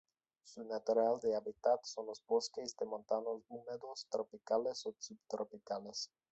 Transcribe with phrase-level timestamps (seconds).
[0.43, 6.09] Su natural de hábitat son los bosques de montanos húmedos tropicales o subtropicales.